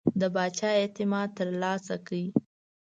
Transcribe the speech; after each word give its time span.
د 0.19 0.21
پاچا 0.33 0.69
اعتماد 0.81 1.29
ترلاسه 1.37 1.95
کړ. 2.07 2.15